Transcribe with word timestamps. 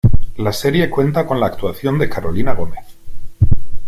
La 0.37 0.51
serie 0.51 0.89
cuenta 0.89 1.27
con 1.27 1.39
la 1.39 1.45
actuación 1.45 1.99
de 1.99 2.09
Carolina 2.09 2.53
Gómez. 2.55 2.79